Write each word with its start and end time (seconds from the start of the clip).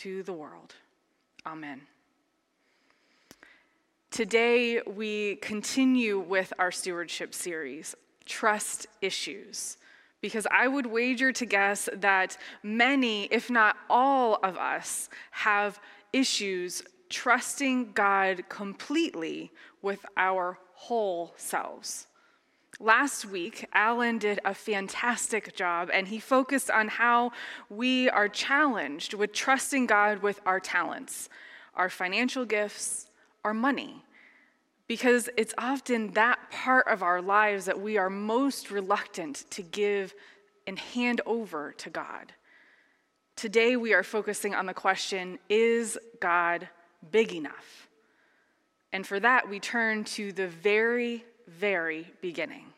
to 0.00 0.22
the 0.22 0.32
world. 0.32 0.74
Amen. 1.44 1.82
Today, 4.10 4.80
we 4.86 5.36
continue 5.36 6.18
with 6.18 6.54
our 6.58 6.70
stewardship 6.70 7.34
series, 7.34 7.94
Trust 8.24 8.86
Issues, 9.02 9.76
because 10.22 10.46
I 10.50 10.68
would 10.68 10.86
wager 10.86 11.32
to 11.32 11.44
guess 11.44 11.90
that 11.92 12.38
many, 12.62 13.24
if 13.24 13.50
not 13.50 13.76
all 13.90 14.36
of 14.42 14.56
us, 14.56 15.10
have 15.32 15.78
issues 16.14 16.82
trusting 17.10 17.92
God 17.92 18.48
completely 18.48 19.52
with 19.82 20.06
our 20.16 20.58
whole 20.72 21.34
selves. 21.36 22.06
Last 22.82 23.26
week, 23.26 23.66
Alan 23.74 24.16
did 24.16 24.40
a 24.42 24.54
fantastic 24.54 25.54
job, 25.54 25.90
and 25.92 26.08
he 26.08 26.18
focused 26.18 26.70
on 26.70 26.88
how 26.88 27.32
we 27.68 28.08
are 28.08 28.26
challenged 28.26 29.12
with 29.12 29.34
trusting 29.34 29.84
God 29.84 30.22
with 30.22 30.40
our 30.46 30.58
talents, 30.60 31.28
our 31.74 31.90
financial 31.90 32.46
gifts, 32.46 33.10
our 33.44 33.52
money. 33.52 34.02
Because 34.88 35.28
it's 35.36 35.52
often 35.58 36.12
that 36.12 36.50
part 36.50 36.88
of 36.88 37.02
our 37.02 37.20
lives 37.20 37.66
that 37.66 37.78
we 37.78 37.98
are 37.98 38.08
most 38.08 38.70
reluctant 38.70 39.44
to 39.50 39.60
give 39.60 40.14
and 40.66 40.78
hand 40.78 41.20
over 41.26 41.72
to 41.72 41.90
God. 41.90 42.32
Today, 43.36 43.76
we 43.76 43.92
are 43.92 44.02
focusing 44.02 44.54
on 44.54 44.64
the 44.64 44.74
question 44.74 45.38
Is 45.50 45.98
God 46.18 46.66
big 47.10 47.34
enough? 47.34 47.90
And 48.90 49.06
for 49.06 49.20
that, 49.20 49.50
we 49.50 49.60
turn 49.60 50.04
to 50.04 50.32
the 50.32 50.48
very, 50.48 51.24
very 51.46 52.10
beginning 52.22 52.70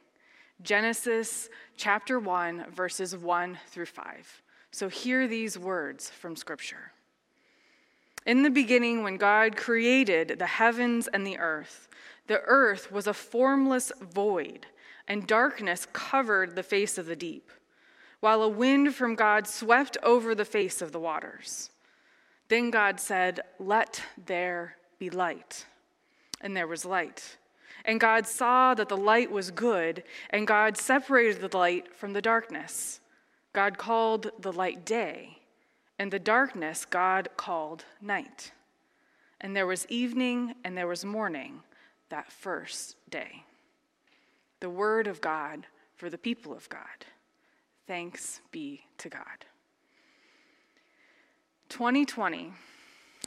Genesis 0.63 1.49
chapter 1.77 2.19
1, 2.21 2.67
verses 2.71 3.17
1 3.17 3.59
through 3.69 3.87
5. 3.87 4.43
So 4.71 4.89
hear 4.89 5.27
these 5.27 5.59
words 5.59 6.09
from 6.09 6.37
Scripture. 6.37 6.93
In 8.25 8.43
the 8.43 8.51
beginning, 8.51 9.03
when 9.03 9.17
God 9.17 9.57
created 9.57 10.39
the 10.39 10.47
heavens 10.47 11.09
and 11.09 11.27
the 11.27 11.39
earth, 11.39 11.89
the 12.29 12.41
earth 12.43 12.93
was 12.93 13.09
a 13.09 13.15
formless 13.15 13.91
void, 14.01 14.67
and 15.09 15.27
darkness 15.27 15.89
covered 15.93 16.55
the 16.55 16.63
face 16.63 16.97
of 16.97 17.07
the 17.07 17.17
deep, 17.17 17.51
while 18.21 18.43
a 18.43 18.49
wind 18.49 18.95
from 18.95 19.17
God 19.17 19.49
swept 19.49 19.99
over 20.05 20.35
the 20.35 20.45
face 20.45 20.81
of 20.81 20.93
the 20.93 21.01
waters. 21.01 21.71
Then 22.47 22.71
God 22.71 23.01
said, 23.01 23.41
Let 23.59 24.01
there 24.27 24.77
be 24.99 25.11
light. 25.11 25.67
And 26.41 26.57
there 26.57 26.69
was 26.69 26.85
light. 26.85 27.37
And 27.85 28.01
God 28.01 28.27
saw 28.27 28.75
that 28.75 28.89
the 28.89 28.97
light 28.97 29.31
was 29.31 29.51
good, 29.51 30.05
and 30.31 30.47
God 30.47 30.77
separated 30.77 31.41
the 31.41 31.57
light 31.57 31.95
from 31.95 32.13
the 32.13 32.23
darkness. 32.23 33.01
God 33.53 33.77
called 33.77 34.31
the 34.39 34.53
light 34.53 34.85
day, 34.85 35.39
and 35.99 36.11
the 36.11 36.19
darkness 36.19 36.85
God 36.85 37.29
called 37.37 37.85
night. 38.01 38.53
And 39.41 39.57
there 39.57 39.67
was 39.67 39.87
evening 39.89 40.55
and 40.65 40.77
there 40.77 40.87
was 40.87 41.05
morning 41.05 41.63
that 42.09 42.31
first 42.31 42.97
day. 43.11 43.45
The 44.61 44.71
word 44.71 45.09
of 45.09 45.21
God 45.21 45.67
for 45.97 46.09
the 46.09 46.19
people 46.19 46.53
of 46.53 46.69
God. 46.69 47.07
Thanks 47.87 48.41
be 48.53 48.85
to 48.99 49.09
God. 49.09 49.45
2020, 51.69 52.53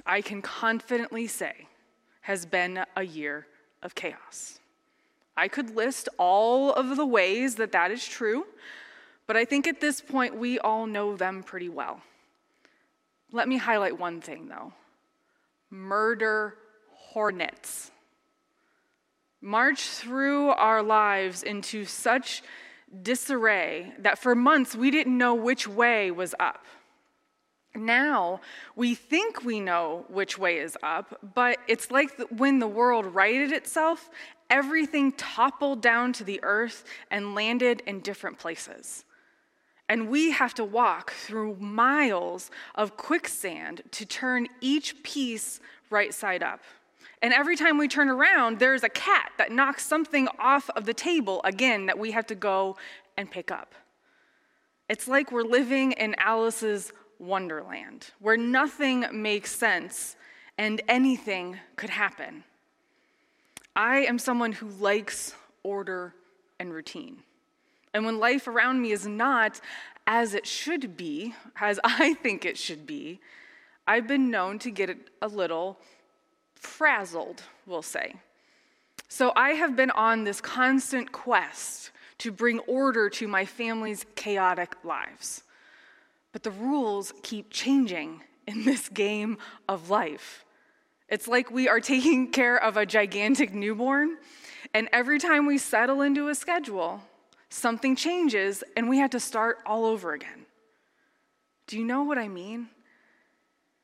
I 0.05 0.21
can 0.21 0.41
confidently 0.41 1.27
say, 1.27 1.67
has 2.21 2.45
been 2.45 2.85
a 2.95 3.03
year 3.03 3.47
of 3.85 3.95
chaos. 3.95 4.59
I 5.37 5.47
could 5.47 5.75
list 5.75 6.09
all 6.17 6.73
of 6.73 6.97
the 6.97 7.05
ways 7.05 7.55
that 7.55 7.71
that 7.73 7.91
is 7.91 8.05
true, 8.05 8.45
but 9.27 9.37
I 9.37 9.45
think 9.45 9.67
at 9.67 9.79
this 9.79 10.01
point 10.01 10.35
we 10.35 10.59
all 10.59 10.87
know 10.87 11.15
them 11.15 11.43
pretty 11.43 11.69
well. 11.69 12.01
Let 13.31 13.47
me 13.47 13.57
highlight 13.57 13.99
one 13.99 14.21
thing 14.21 14.47
though 14.47 14.73
murder 15.69 16.55
hornets. 16.91 17.91
March 19.41 19.81
through 19.81 20.49
our 20.49 20.81
lives 20.81 21.43
into 21.43 21.85
such 21.85 22.41
disarray 23.03 23.93
that 23.99 24.17
for 24.17 24.33
months 24.33 24.75
we 24.75 24.89
didn't 24.89 25.17
know 25.17 25.35
which 25.35 25.67
way 25.67 26.09
was 26.11 26.33
up. 26.39 26.65
Now 27.75 28.41
we 28.75 28.95
think 28.95 29.43
we 29.43 29.59
know 29.59 30.05
which 30.09 30.37
way 30.37 30.57
is 30.57 30.77
up, 30.83 31.19
but 31.35 31.57
it's 31.67 31.91
like 31.91 32.11
when 32.29 32.59
the 32.59 32.67
world 32.67 33.05
righted 33.05 33.51
itself, 33.51 34.09
everything 34.49 35.11
toppled 35.13 35.81
down 35.81 36.13
to 36.13 36.23
the 36.23 36.39
earth 36.43 36.83
and 37.11 37.35
landed 37.35 37.81
in 37.85 37.99
different 37.99 38.39
places. 38.39 39.05
And 39.87 40.09
we 40.09 40.31
have 40.31 40.53
to 40.55 40.63
walk 40.63 41.11
through 41.11 41.57
miles 41.57 42.49
of 42.73 42.97
quicksand 42.97 43.83
to 43.91 44.05
turn 44.05 44.47
each 44.61 45.03
piece 45.03 45.59
right 45.89 46.13
side 46.13 46.41
up. 46.41 46.61
And 47.21 47.33
every 47.33 47.55
time 47.55 47.77
we 47.77 47.87
turn 47.87 48.09
around, 48.09 48.59
there's 48.59 48.83
a 48.83 48.89
cat 48.89 49.31
that 49.37 49.51
knocks 49.51 49.85
something 49.85 50.27
off 50.39 50.69
of 50.71 50.85
the 50.85 50.93
table 50.93 51.41
again 51.43 51.85
that 51.85 51.97
we 51.97 52.11
have 52.11 52.27
to 52.27 52.35
go 52.35 52.77
and 53.17 53.29
pick 53.29 53.51
up. 53.51 53.73
It's 54.89 55.07
like 55.07 55.31
we're 55.31 55.43
living 55.43 55.93
in 55.93 56.15
Alice's 56.19 56.91
wonderland 57.19 58.11
where 58.19 58.37
nothing 58.37 59.05
makes 59.11 59.55
sense 59.55 60.15
and 60.57 60.81
anything 60.87 61.57
could 61.75 61.89
happen. 61.89 62.43
I 63.75 63.99
am 63.99 64.19
someone 64.19 64.53
who 64.53 64.67
likes 64.67 65.35
order 65.63 66.13
and 66.59 66.73
routine. 66.73 67.17
And 67.93 68.05
when 68.05 68.19
life 68.19 68.47
around 68.47 68.81
me 68.81 68.91
is 68.91 69.05
not 69.05 69.59
as 70.07 70.33
it 70.33 70.45
should 70.45 70.95
be, 70.95 71.33
as 71.59 71.79
I 71.83 72.13
think 72.13 72.45
it 72.45 72.57
should 72.57 72.85
be, 72.85 73.19
I've 73.87 74.07
been 74.07 74.31
known 74.31 74.59
to 74.59 74.71
get 74.71 74.97
a 75.21 75.27
little 75.27 75.77
frazzled, 76.55 77.43
we'll 77.65 77.81
say. 77.81 78.15
So 79.07 79.31
I 79.35 79.51
have 79.51 79.75
been 79.75 79.91
on 79.91 80.23
this 80.23 80.41
constant 80.41 81.11
quest 81.11 81.91
to 82.17 82.31
bring 82.31 82.59
order 82.59 83.09
to 83.09 83.27
my 83.27 83.45
family's 83.45 84.05
chaotic 84.15 84.75
lives. 84.83 85.43
But 86.35 86.43
the 86.43 86.51
rules 86.51 87.13
keep 87.23 87.49
changing 87.49 88.21
in 88.45 88.65
this 88.65 88.89
game 88.89 89.37
of 89.69 89.89
life. 89.89 90.43
It's 91.07 91.29
like 91.29 91.49
we 91.49 91.69
are 91.69 91.79
taking 91.79 92.29
care 92.33 92.61
of 92.61 92.75
a 92.75 92.85
gigantic 92.85 93.53
newborn, 93.53 94.17
and 94.73 94.89
every 94.91 95.17
time 95.17 95.45
we 95.45 95.57
settle 95.57 96.01
into 96.01 96.27
a 96.27 96.35
schedule, 96.35 97.01
something 97.47 97.95
changes 97.95 98.65
and 98.75 98.89
we 98.89 98.97
have 98.97 99.11
to 99.11 99.19
start 99.21 99.59
all 99.65 99.85
over 99.85 100.11
again. 100.11 100.45
Do 101.67 101.79
you 101.79 101.85
know 101.85 102.03
what 102.03 102.17
I 102.17 102.27
mean? 102.27 102.67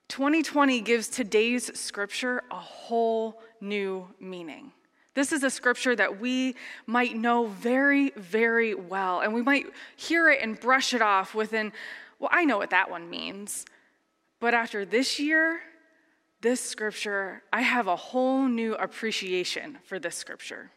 2020 0.09 0.81
gives 0.81 1.07
today's 1.07 1.79
scripture 1.79 2.43
a 2.51 2.59
whole 2.59 3.41
new 3.61 4.09
meaning. 4.19 4.73
This 5.13 5.31
is 5.31 5.43
a 5.43 5.49
scripture 5.49 5.95
that 5.95 6.19
we 6.19 6.55
might 6.85 7.15
know 7.15 7.45
very, 7.45 8.11
very 8.17 8.75
well, 8.75 9.21
and 9.21 9.33
we 9.33 9.41
might 9.41 9.67
hear 9.95 10.29
it 10.29 10.41
and 10.41 10.59
brush 10.59 10.93
it 10.93 11.01
off 11.01 11.33
within 11.33 11.71
well, 12.21 12.29
I 12.31 12.45
know 12.45 12.59
what 12.59 12.69
that 12.69 12.89
one 12.89 13.09
means. 13.09 13.65
But 14.39 14.53
after 14.53 14.85
this 14.85 15.19
year, 15.19 15.59
this 16.41 16.61
scripture, 16.61 17.41
I 17.51 17.61
have 17.61 17.87
a 17.87 17.95
whole 17.95 18.47
new 18.47 18.75
appreciation 18.75 19.79
for 19.83 19.97
this 19.99 20.15
scripture. 20.15 20.69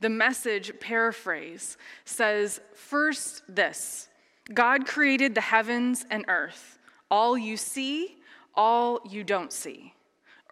The 0.00 0.08
message 0.08 0.72
paraphrase 0.80 1.76
says 2.06 2.60
first 2.74 3.42
this 3.48 4.08
God 4.52 4.86
created 4.86 5.34
the 5.34 5.42
heavens 5.42 6.06
and 6.10 6.24
earth, 6.26 6.78
all 7.10 7.36
you 7.36 7.58
see, 7.58 8.16
all 8.54 9.00
you 9.08 9.22
don't 9.22 9.52
see. 9.52 9.94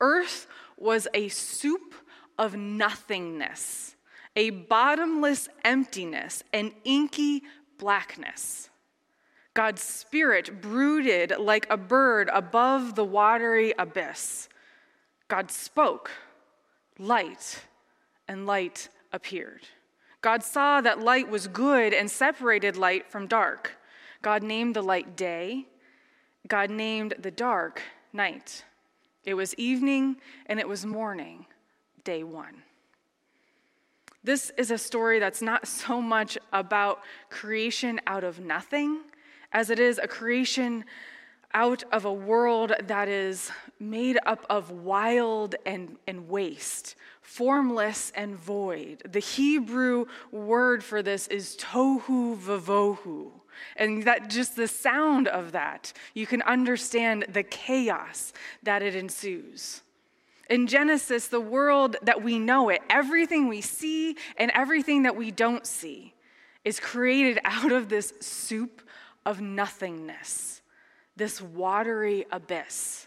Earth 0.00 0.46
was 0.76 1.08
a 1.14 1.28
soup 1.28 1.94
of 2.38 2.54
nothingness, 2.54 3.96
a 4.36 4.50
bottomless 4.50 5.48
emptiness, 5.64 6.44
an 6.52 6.72
inky 6.84 7.42
blackness. 7.78 8.68
God's 9.58 9.82
Spirit 9.82 10.62
brooded 10.62 11.34
like 11.36 11.66
a 11.68 11.76
bird 11.76 12.30
above 12.32 12.94
the 12.94 13.04
watery 13.04 13.74
abyss. 13.76 14.48
God 15.26 15.50
spoke, 15.50 16.12
light, 16.96 17.64
and 18.28 18.46
light 18.46 18.88
appeared. 19.12 19.62
God 20.20 20.44
saw 20.44 20.80
that 20.82 21.00
light 21.00 21.28
was 21.28 21.48
good 21.48 21.92
and 21.92 22.08
separated 22.08 22.76
light 22.76 23.10
from 23.10 23.26
dark. 23.26 23.76
God 24.22 24.44
named 24.44 24.76
the 24.76 24.82
light 24.82 25.16
day. 25.16 25.66
God 26.46 26.70
named 26.70 27.14
the 27.18 27.32
dark 27.32 27.82
night. 28.12 28.64
It 29.24 29.34
was 29.34 29.56
evening 29.56 30.18
and 30.46 30.60
it 30.60 30.68
was 30.68 30.86
morning, 30.86 31.46
day 32.04 32.22
one. 32.22 32.62
This 34.22 34.52
is 34.56 34.70
a 34.70 34.78
story 34.78 35.18
that's 35.18 35.42
not 35.42 35.66
so 35.66 36.00
much 36.00 36.38
about 36.52 37.00
creation 37.28 38.00
out 38.06 38.22
of 38.22 38.38
nothing 38.38 39.00
as 39.52 39.70
it 39.70 39.78
is 39.78 39.98
a 39.98 40.08
creation 40.08 40.84
out 41.54 41.82
of 41.92 42.04
a 42.04 42.12
world 42.12 42.72
that 42.84 43.08
is 43.08 43.50
made 43.80 44.18
up 44.26 44.44
of 44.50 44.70
wild 44.70 45.54
and, 45.64 45.96
and 46.06 46.28
waste, 46.28 46.94
formless 47.22 48.12
and 48.14 48.36
void. 48.36 49.02
The 49.10 49.20
Hebrew 49.20 50.06
word 50.30 50.84
for 50.84 51.02
this 51.02 51.26
is 51.28 51.56
tohu 51.56 52.36
vavohu. 52.36 53.30
And 53.76 54.04
that 54.04 54.30
just 54.30 54.56
the 54.56 54.68
sound 54.68 55.26
of 55.26 55.52
that, 55.52 55.92
you 56.14 56.26
can 56.26 56.42
understand 56.42 57.26
the 57.32 57.42
chaos 57.42 58.32
that 58.62 58.82
it 58.82 58.94
ensues. 58.94 59.82
In 60.48 60.66
Genesis, 60.66 61.28
the 61.28 61.40
world 61.40 61.96
that 62.02 62.22
we 62.22 62.38
know 62.38 62.68
it, 62.68 62.80
everything 62.88 63.48
we 63.48 63.60
see 63.60 64.16
and 64.36 64.50
everything 64.54 65.02
that 65.02 65.16
we 65.16 65.30
don't 65.30 65.66
see, 65.66 66.14
is 66.64 66.78
created 66.80 67.38
out 67.44 67.72
of 67.72 67.88
this 67.88 68.12
soup 68.20 68.82
of 69.28 69.42
nothingness, 69.42 70.62
this 71.14 71.42
watery 71.42 72.24
abyss. 72.32 73.06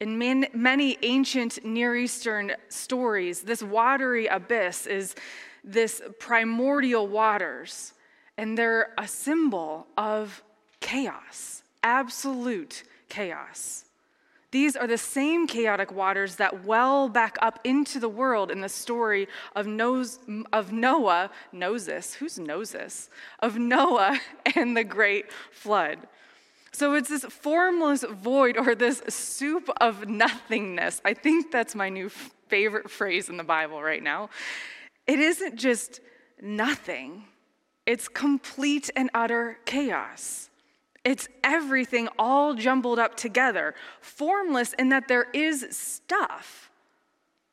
In 0.00 0.16
man, 0.16 0.46
many 0.54 0.96
ancient 1.02 1.62
Near 1.62 1.94
Eastern 1.94 2.52
stories, 2.70 3.42
this 3.42 3.62
watery 3.62 4.28
abyss 4.28 4.86
is 4.86 5.14
this 5.62 6.00
primordial 6.18 7.06
waters, 7.06 7.92
and 8.38 8.56
they're 8.56 8.94
a 8.96 9.06
symbol 9.06 9.86
of 9.98 10.42
chaos, 10.80 11.64
absolute 11.82 12.84
chaos. 13.10 13.84
These 14.52 14.74
are 14.74 14.86
the 14.86 14.98
same 14.98 15.46
chaotic 15.46 15.92
waters 15.92 16.36
that 16.36 16.64
well 16.64 17.08
back 17.08 17.36
up 17.40 17.60
into 17.62 18.00
the 18.00 18.08
world 18.08 18.50
in 18.50 18.60
the 18.60 18.68
story 18.68 19.28
of, 19.54 19.66
of 20.52 20.72
Noah, 20.72 21.30
Moses, 21.52 22.14
who's 22.14 22.38
Moses? 22.38 23.10
Of 23.38 23.58
Noah 23.58 24.18
and 24.56 24.76
the 24.76 24.84
great 24.84 25.32
flood. 25.52 25.98
So 26.72 26.94
it's 26.94 27.08
this 27.08 27.24
formless 27.24 28.04
void 28.04 28.56
or 28.56 28.74
this 28.74 29.02
soup 29.08 29.68
of 29.80 30.08
nothingness. 30.08 31.00
I 31.04 31.14
think 31.14 31.50
that's 31.50 31.74
my 31.74 31.88
new 31.88 32.08
favorite 32.48 32.90
phrase 32.90 33.28
in 33.28 33.36
the 33.36 33.44
Bible 33.44 33.82
right 33.82 34.02
now. 34.02 34.30
It 35.06 35.18
isn't 35.18 35.56
just 35.56 36.00
nothing, 36.40 37.24
it's 37.86 38.08
complete 38.08 38.90
and 38.94 39.10
utter 39.14 39.58
chaos. 39.64 40.49
It's 41.04 41.28
everything 41.42 42.08
all 42.18 42.54
jumbled 42.54 42.98
up 42.98 43.16
together, 43.16 43.74
formless 44.00 44.74
in 44.74 44.90
that 44.90 45.08
there 45.08 45.28
is 45.32 45.66
stuff, 45.70 46.70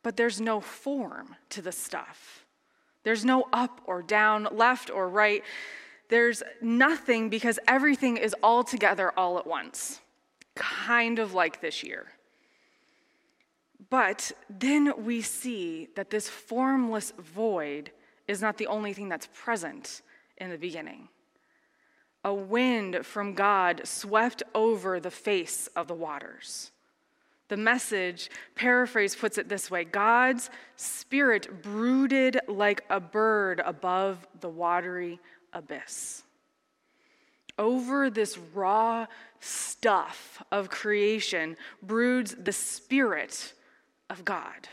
but 0.04 0.18
there's 0.18 0.42
no 0.42 0.60
form 0.60 1.36
to 1.50 1.62
the 1.62 1.72
stuff. 1.72 2.46
There's 3.04 3.24
no 3.24 3.48
up 3.54 3.82
or 3.86 4.02
down, 4.02 4.50
left 4.52 4.90
or 4.90 5.08
right. 5.08 5.44
There's 6.10 6.44
nothing 6.62 7.30
because 7.30 7.58
everything 7.68 8.18
is 8.18 8.36
all 8.44 8.64
together 8.64 9.14
all 9.16 9.38
at 9.38 9.48
once, 9.48 10.02
kind 10.56 11.18
of 11.18 11.34
like 11.34 11.62
this 11.62 11.84
year. 11.84 12.08
But 13.90 14.34
then 14.50 15.06
we 15.06 15.22
see 15.22 15.88
that 15.96 16.10
this 16.10 16.28
formless 16.28 17.14
void 17.18 17.92
is 18.28 18.42
not 18.42 18.58
the 18.58 18.68
only 18.68 18.92
thing 18.92 19.08
that's 19.08 19.30
present 19.34 20.02
in 20.38 20.50
the 20.50 20.58
beginning 20.58 21.08
a 22.28 22.34
wind 22.34 23.06
from 23.06 23.34
God 23.34 23.80
swept 23.86 24.44
over 24.54 25.00
the 25.00 25.10
face 25.10 25.68
of 25.78 25.88
the 25.88 25.94
waters. 25.94 26.72
The 27.48 27.56
message, 27.56 28.30
paraphrase, 28.54 29.16
puts 29.16 29.38
it 29.38 29.48
this 29.48 29.72
way 29.72 29.86
God's 29.86 30.50
spirit 30.76 31.64
brooded 31.64 32.38
like 32.50 32.84
a 32.90 33.00
bird 33.00 33.62
above 33.64 34.28
the 34.42 34.50
watery 34.50 35.22
abyss. 35.54 36.24
Over 37.58 38.10
this 38.10 38.38
raw 38.54 39.06
stuff 39.40 40.44
of 40.52 40.70
creation 40.70 41.56
broods 41.82 42.36
the 42.38 42.52
spirit 42.52 43.54
of 44.10 44.26
God. 44.26 44.68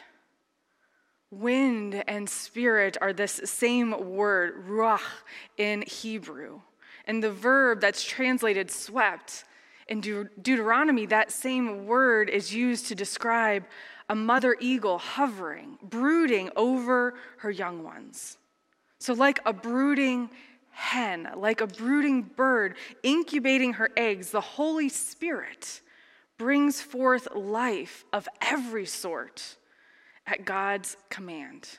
Wind 1.31 2.03
and 2.09 2.29
spirit 2.29 2.97
are 3.01 3.13
this 3.13 3.41
same 3.45 4.17
word, 4.17 4.67
ruach, 4.67 5.01
in 5.57 5.83
Hebrew. 5.83 6.61
And 7.07 7.23
the 7.23 7.31
verb 7.31 7.81
that's 7.81 8.03
translated 8.03 8.71
swept 8.71 9.45
in 9.89 10.01
De- 10.01 10.25
Deuteronomy, 10.41 11.07
that 11.07 11.31
same 11.31 11.87
word 11.87 12.31
is 12.31 12.55
used 12.55 12.87
to 12.87 12.95
describe 12.95 13.65
a 14.09 14.15
mother 14.15 14.57
eagle 14.61 14.99
hovering, 14.99 15.79
brooding 15.83 16.51
over 16.57 17.15
her 17.39 17.51
young 17.51 17.83
ones. 17.83 18.39
So, 18.99 19.13
like 19.13 19.41
a 19.45 19.53
brooding 19.53 20.31
hen, 20.71 21.29
like 21.37 21.61
a 21.61 21.67
brooding 21.67 22.23
bird 22.23 22.77
incubating 23.03 23.75
her 23.75 23.91
eggs, 23.97 24.31
the 24.31 24.41
Holy 24.41 24.89
Spirit 24.89 25.81
brings 26.39 26.81
forth 26.81 27.29
life 27.35 28.05
of 28.13 28.29
every 28.41 28.87
sort 28.87 29.57
at 30.27 30.45
God's 30.45 30.97
command. 31.11 31.79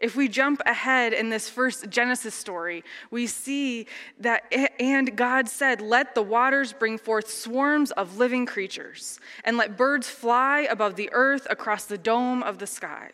If 0.00 0.16
we 0.16 0.28
jump 0.28 0.60
ahead 0.66 1.12
in 1.12 1.30
this 1.30 1.48
first 1.48 1.88
Genesis 1.88 2.34
story, 2.34 2.82
we 3.10 3.26
see 3.26 3.86
that, 4.18 4.52
and 4.80 5.16
God 5.16 5.48
said, 5.48 5.80
Let 5.80 6.14
the 6.14 6.22
waters 6.22 6.72
bring 6.72 6.98
forth 6.98 7.30
swarms 7.30 7.92
of 7.92 8.18
living 8.18 8.44
creatures, 8.44 9.20
and 9.44 9.56
let 9.56 9.76
birds 9.76 10.08
fly 10.08 10.66
above 10.70 10.96
the 10.96 11.10
earth 11.12 11.46
across 11.48 11.84
the 11.84 11.98
dome 11.98 12.42
of 12.42 12.58
the 12.58 12.66
sky. 12.66 13.10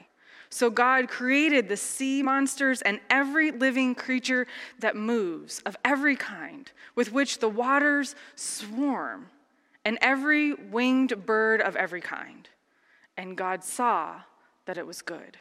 So 0.48 0.68
God 0.68 1.08
created 1.08 1.68
the 1.68 1.76
sea 1.76 2.22
monsters 2.22 2.82
and 2.82 2.98
every 3.08 3.52
living 3.52 3.94
creature 3.94 4.48
that 4.80 4.96
moves 4.96 5.60
of 5.60 5.76
every 5.84 6.16
kind, 6.16 6.70
with 6.96 7.12
which 7.12 7.38
the 7.38 7.48
waters 7.48 8.16
swarm, 8.34 9.28
and 9.84 9.96
every 10.00 10.54
winged 10.54 11.24
bird 11.24 11.60
of 11.60 11.76
every 11.76 12.00
kind. 12.00 12.48
And 13.16 13.36
God 13.36 13.62
saw 13.62 14.22
that 14.66 14.76
it 14.76 14.86
was 14.86 15.02
good. 15.02 15.36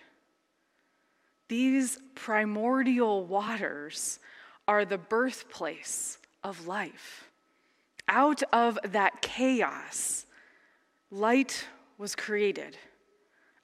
These 1.49 1.99
primordial 2.13 3.25
waters 3.25 4.19
are 4.67 4.85
the 4.85 4.99
birthplace 4.99 6.19
of 6.43 6.67
life. 6.67 7.29
Out 8.07 8.43
of 8.53 8.77
that 8.83 9.21
chaos, 9.21 10.25
light 11.11 11.65
was 11.97 12.15
created. 12.15 12.77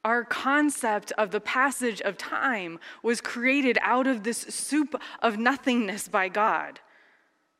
Our 0.04 0.24
concept 0.24 1.12
of 1.18 1.32
the 1.32 1.40
passage 1.40 2.02
of 2.02 2.18
time 2.18 2.80
was 3.02 3.22
created 3.22 3.78
out 3.82 4.08
of 4.08 4.24
this 4.24 4.40
soup 4.40 5.00
of 5.22 5.38
nothingness 5.38 6.08
by 6.08 6.28
God. 6.28 6.80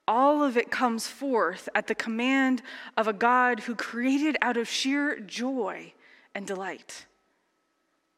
All 0.08 0.44
of 0.44 0.58
it 0.58 0.70
comes 0.70 1.08
forth 1.08 1.70
at 1.74 1.88
the 1.88 1.96
command 1.96 2.62
of 2.98 3.08
a 3.08 3.14
God 3.14 3.62
who 3.62 3.76
created 3.76 4.38
out 4.42 4.58
of 4.58 4.68
sheer 4.68 5.20
joy 5.20 5.94
and 6.36 6.46
delight. 6.46 7.06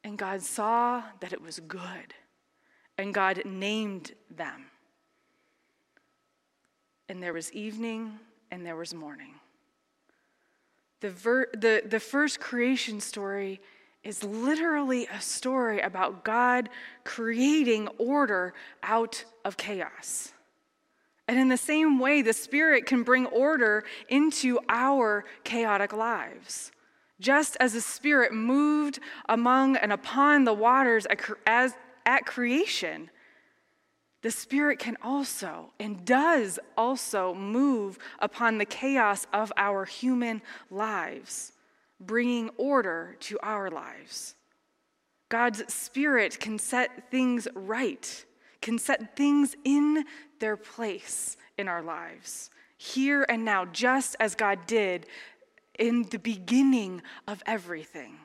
And 0.07 0.18
God 0.18 0.42
saw 0.42 1.04
that 1.19 1.33
it 1.33 1.42
was 1.42 1.59
good, 1.59 2.13
and 2.98 3.13
God 3.13 3.42
named 3.44 4.13
them. 4.33 4.68
And 7.09 7.21
there 7.21 7.33
was 7.33 7.51
evening 7.51 8.18
and 8.50 8.65
there 8.65 8.77
was 8.77 8.94
morning. 8.94 9.33
The, 11.01 11.09
ver- 11.09 11.50
the, 11.51 11.83
the 11.86 12.00
first 12.00 12.39
creation 12.39 13.02
story 13.02 13.59
is 14.02 14.23
literally 14.23 15.07
a 15.07 15.19
story 15.19 15.81
about 15.81 16.23
God 16.23 16.69
creating 17.04 17.90
order 17.97 18.54
out 18.83 19.26
of 19.44 19.57
chaos. 19.57 20.31
And 21.28 21.37
in 21.37 21.49
the 21.49 21.57
same 21.57 21.99
way, 21.99 22.21
the 22.21 22.31
Spirit 22.31 22.85
can 22.85 23.04
bring 23.04 23.26
order 23.26 23.83
into 24.07 24.61
our 24.69 25.26
chaotic 25.44 25.92
lives. 25.92 26.71
Just 27.19 27.57
as 27.59 27.74
the 27.74 27.81
Spirit 27.81 28.31
moved 28.31 29.00
among 29.28 29.76
and 29.76 29.92
upon 29.92 30.44
the 30.44 30.54
waters 30.54 31.07
as, 31.45 31.74
at 32.06 32.26
creation, 32.26 33.09
the 34.21 34.31
Spirit 34.31 34.80
can 34.80 34.97
also 35.02 35.71
and 35.80 36.06
does 36.06 36.59
also 36.78 37.33
move 37.33 37.97
upon 38.19 38.57
the 38.57 38.66
chaos 38.66 39.26
of 39.33 39.52
our 39.57 39.86
human 39.86 40.42
lives, 40.69 41.54
bringing 42.00 42.50
order 42.57 43.16
to 43.21 43.40
our 43.42 43.71
lives. 43.71 44.36
God's 45.30 45.71
Spirit 45.74 46.40
can 46.40 46.59
set 46.59 47.12
things 47.12 47.47
right, 47.54 48.26
can 48.62 48.78
set 48.78 49.16
things 49.16 49.56
in 49.64 50.06
their 50.40 50.57
place 50.57 51.36
in 51.57 51.68
our 51.68 51.81
lives, 51.81 52.50
here 52.78 53.26
and 53.28 53.44
now, 53.44 53.66
just 53.66 54.16
as 54.19 54.36
God 54.36 54.59
did 54.68 55.07
in 55.78 56.04
the 56.04 56.19
beginning 56.19 57.02
of 57.28 57.44
everything. 57.46 58.18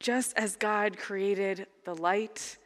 Just 0.00 0.36
as 0.36 0.56
God 0.56 0.96
created 0.96 1.66
the 1.84 1.94
light 1.94 2.56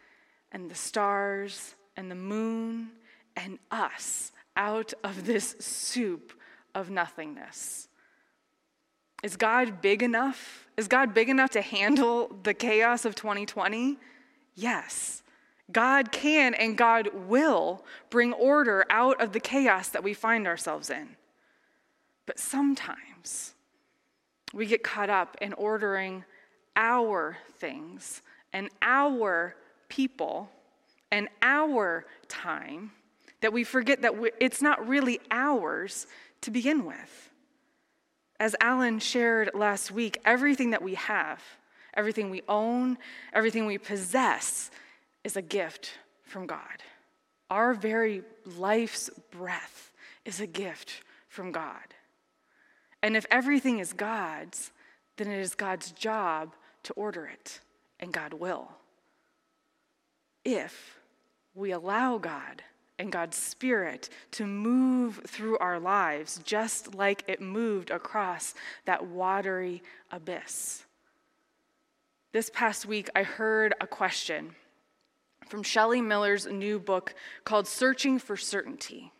and 0.50 0.70
the 0.70 0.74
stars 0.74 1.74
and 1.96 2.10
the 2.10 2.14
moon 2.16 2.90
and 3.36 3.58
us 3.70 4.32
out 4.56 4.92
of 5.02 5.24
this 5.24 5.56
soup 5.58 6.32
of 6.74 6.90
nothingness. 6.90 7.88
Is 9.22 9.36
God 9.36 9.80
big 9.80 10.02
enough? 10.02 10.66
Is 10.76 10.88
God 10.88 11.14
big 11.14 11.28
enough 11.28 11.50
to 11.50 11.62
handle 11.62 12.36
the 12.42 12.54
chaos 12.54 13.04
of 13.04 13.14
2020? 13.14 13.96
Yes. 14.54 15.22
God 15.70 16.12
can 16.12 16.54
and 16.54 16.76
God 16.76 17.08
will 17.28 17.84
bring 18.10 18.32
order 18.32 18.84
out 18.90 19.20
of 19.22 19.32
the 19.32 19.40
chaos 19.40 19.88
that 19.90 20.02
we 20.02 20.12
find 20.12 20.46
ourselves 20.46 20.90
in. 20.90 21.16
But 22.26 22.38
sometimes 22.38 22.98
we 24.52 24.66
get 24.66 24.82
caught 24.82 25.10
up 25.10 25.36
in 25.40 25.52
ordering 25.54 26.24
our 26.76 27.36
things 27.58 28.22
and 28.52 28.68
our 28.80 29.54
people 29.88 30.50
and 31.10 31.28
our 31.42 32.06
time 32.28 32.92
that 33.40 33.52
we 33.52 33.64
forget 33.64 34.02
that 34.02 34.14
it's 34.40 34.62
not 34.62 34.86
really 34.86 35.20
ours 35.30 36.06
to 36.40 36.50
begin 36.50 36.84
with. 36.84 37.30
As 38.40 38.56
Alan 38.60 38.98
shared 38.98 39.50
last 39.54 39.90
week, 39.90 40.18
everything 40.24 40.70
that 40.70 40.82
we 40.82 40.94
have, 40.94 41.40
everything 41.94 42.30
we 42.30 42.42
own, 42.48 42.98
everything 43.32 43.66
we 43.66 43.78
possess 43.78 44.70
is 45.24 45.36
a 45.36 45.42
gift 45.42 45.92
from 46.24 46.46
God. 46.46 46.82
Our 47.50 47.74
very 47.74 48.22
life's 48.56 49.10
breath 49.30 49.92
is 50.24 50.40
a 50.40 50.46
gift 50.46 51.02
from 51.28 51.52
God. 51.52 51.94
And 53.02 53.16
if 53.16 53.26
everything 53.30 53.78
is 53.78 53.92
God's, 53.92 54.70
then 55.16 55.28
it 55.28 55.40
is 55.40 55.54
God's 55.54 55.90
job 55.92 56.54
to 56.84 56.92
order 56.94 57.26
it, 57.26 57.60
and 58.00 58.12
God 58.12 58.34
will. 58.34 58.70
If 60.44 60.98
we 61.54 61.72
allow 61.72 62.18
God 62.18 62.62
and 62.98 63.10
God's 63.10 63.36
Spirit 63.36 64.08
to 64.32 64.46
move 64.46 65.20
through 65.26 65.58
our 65.58 65.78
lives 65.78 66.40
just 66.44 66.94
like 66.94 67.24
it 67.26 67.40
moved 67.40 67.90
across 67.90 68.54
that 68.84 69.06
watery 69.06 69.82
abyss. 70.10 70.84
This 72.32 72.50
past 72.50 72.86
week, 72.86 73.10
I 73.14 73.24
heard 73.24 73.74
a 73.80 73.86
question 73.86 74.54
from 75.48 75.62
Shelly 75.62 76.00
Miller's 76.00 76.46
new 76.46 76.78
book 76.78 77.14
called 77.44 77.66
Searching 77.66 78.18
for 78.18 78.36
Certainty. 78.36 79.12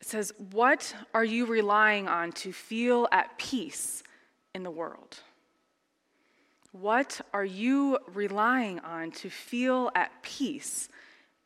It 0.00 0.06
says, 0.06 0.32
What 0.50 0.94
are 1.14 1.24
you 1.24 1.46
relying 1.46 2.08
on 2.08 2.32
to 2.32 2.52
feel 2.52 3.08
at 3.12 3.38
peace 3.38 4.02
in 4.54 4.62
the 4.62 4.70
world? 4.70 5.18
What 6.72 7.20
are 7.32 7.44
you 7.44 7.98
relying 8.12 8.80
on 8.80 9.10
to 9.12 9.30
feel 9.30 9.90
at 9.94 10.22
peace 10.22 10.88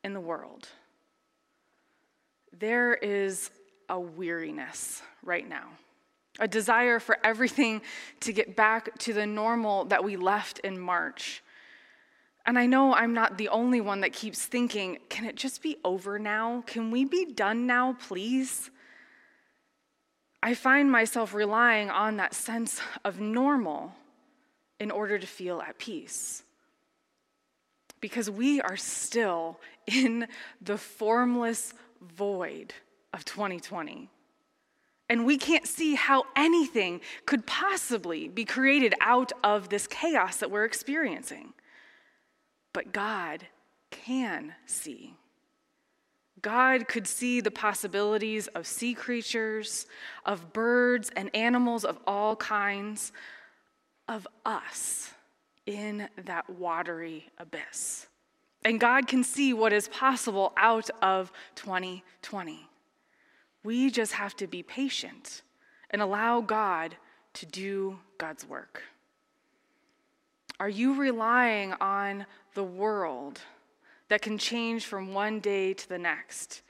in 0.02 0.12
the 0.12 0.20
world? 0.20 0.68
There 2.58 2.94
is 2.94 3.50
a 3.88 3.98
weariness 3.98 5.02
right 5.22 5.48
now, 5.48 5.68
a 6.40 6.48
desire 6.48 6.98
for 6.98 7.16
everything 7.22 7.80
to 8.20 8.32
get 8.32 8.56
back 8.56 8.98
to 8.98 9.12
the 9.12 9.26
normal 9.26 9.84
that 9.86 10.02
we 10.02 10.16
left 10.16 10.58
in 10.60 10.78
March. 10.78 11.42
And 12.50 12.58
I 12.58 12.66
know 12.66 12.92
I'm 12.92 13.14
not 13.14 13.38
the 13.38 13.48
only 13.50 13.80
one 13.80 14.00
that 14.00 14.12
keeps 14.12 14.44
thinking, 14.44 14.98
can 15.08 15.24
it 15.24 15.36
just 15.36 15.62
be 15.62 15.76
over 15.84 16.18
now? 16.18 16.64
Can 16.66 16.90
we 16.90 17.04
be 17.04 17.24
done 17.24 17.64
now, 17.64 17.92
please? 17.92 18.70
I 20.42 20.54
find 20.54 20.90
myself 20.90 21.32
relying 21.32 21.90
on 21.90 22.16
that 22.16 22.34
sense 22.34 22.80
of 23.04 23.20
normal 23.20 23.94
in 24.80 24.90
order 24.90 25.16
to 25.16 25.28
feel 25.28 25.62
at 25.62 25.78
peace. 25.78 26.42
Because 28.00 28.28
we 28.28 28.60
are 28.60 28.76
still 28.76 29.60
in 29.86 30.26
the 30.60 30.76
formless 30.76 31.72
void 32.02 32.74
of 33.14 33.24
2020. 33.24 34.10
And 35.08 35.24
we 35.24 35.38
can't 35.38 35.68
see 35.68 35.94
how 35.94 36.24
anything 36.34 37.00
could 37.26 37.46
possibly 37.46 38.26
be 38.26 38.44
created 38.44 38.92
out 39.00 39.30
of 39.44 39.68
this 39.68 39.86
chaos 39.86 40.38
that 40.38 40.50
we're 40.50 40.64
experiencing. 40.64 41.52
But 42.72 42.92
God 42.92 43.46
can 43.90 44.54
see. 44.66 45.14
God 46.42 46.88
could 46.88 47.06
see 47.06 47.40
the 47.40 47.50
possibilities 47.50 48.46
of 48.48 48.66
sea 48.66 48.94
creatures, 48.94 49.86
of 50.24 50.52
birds 50.52 51.10
and 51.14 51.34
animals 51.34 51.84
of 51.84 51.98
all 52.06 52.36
kinds, 52.36 53.12
of 54.08 54.26
us 54.44 55.12
in 55.66 56.08
that 56.24 56.48
watery 56.50 57.26
abyss. 57.38 58.06
And 58.64 58.80
God 58.80 59.06
can 59.06 59.24
see 59.24 59.52
what 59.52 59.72
is 59.72 59.88
possible 59.88 60.52
out 60.56 60.90
of 61.00 61.32
2020. 61.54 62.66
We 63.62 63.90
just 63.90 64.12
have 64.12 64.34
to 64.36 64.46
be 64.46 64.62
patient 64.62 65.42
and 65.90 66.02
allow 66.02 66.40
God 66.40 66.96
to 67.34 67.46
do 67.46 67.98
God's 68.18 68.46
work. 68.46 68.82
Are 70.60 70.68
you 70.68 70.92
relying 70.94 71.72
on 71.80 72.26
the 72.52 72.62
world 72.62 73.40
that 74.08 74.20
can 74.20 74.36
change 74.36 74.84
from 74.84 75.14
one 75.14 75.40
day 75.40 75.72
to 75.72 75.88
the 75.88 75.98
next 75.98 76.60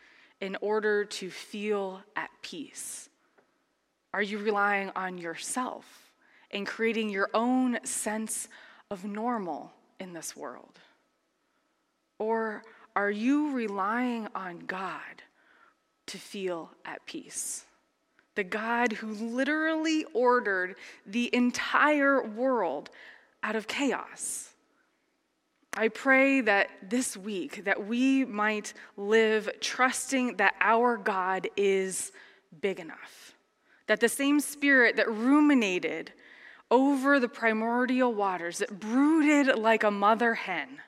in 0.41 0.57
order 0.61 1.05
to 1.05 1.29
feel 1.29 2.01
at 2.15 2.31
peace? 2.41 3.09
Are 4.15 4.23
you 4.23 4.39
relying 4.39 4.93
on 4.95 5.19
yourself 5.19 6.13
and 6.53 6.65
creating 6.65 7.11
your 7.11 7.31
own 7.35 7.81
sense 7.83 8.49
of 8.93 9.05
normal 9.05 9.73
in 9.99 10.13
this 10.13 10.37
world? 10.37 10.79
Or 12.21 12.63
are 12.95 13.11
you 13.11 13.53
relying 13.53 14.29
on 14.37 14.61
God 14.61 15.25
to 16.07 16.17
feel 16.17 16.71
at 16.85 17.05
peace? 17.07 17.65
The 18.37 18.45
God 18.45 18.93
who 18.93 19.09
literally 19.09 20.05
ordered 20.15 20.77
the 21.05 21.29
entire 21.35 22.23
world 22.23 22.91
out 23.43 23.57
of 23.57 23.67
chaos. 23.67 24.51
I 25.75 25.89
pray 25.89 26.41
that 26.41 26.69
this 26.83 27.17
week 27.17 27.65
that 27.65 27.87
we 27.87 28.25
might 28.25 28.75
live 28.97 29.49
trusting 29.61 30.37
that 30.37 30.55
our 30.61 30.97
God 30.97 31.49
is 31.57 32.13
big 32.61 32.81
enough. 32.81 33.35
That 33.87 34.01
the 34.01 34.09
same 34.09 34.41
spirit 34.41 34.97
that 34.97 35.11
ruminated 35.11 36.13
over 36.71 37.21
the 37.21 37.29
primordial 37.29 38.13
waters, 38.13 38.59
that 38.59 38.79
brooded 38.81 39.57
like 39.59 39.85
a 39.85 39.91
mother 39.91 40.35
hen, 40.35 40.81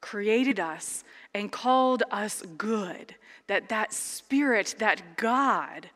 created 0.00 0.58
us 0.58 1.04
and 1.32 1.50
called 1.50 2.02
us 2.10 2.42
good. 2.58 3.14
That 3.46 3.68
that 3.68 3.92
spirit, 3.92 4.76
that 4.78 5.16
God 5.16 5.90